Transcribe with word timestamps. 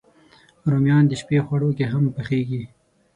رومیان 0.71 1.03
د 1.07 1.13
شپی 1.21 1.37
خواړو 1.45 1.69
کې 1.77 1.85
هم 1.93 2.03
پخېږي 2.15 2.63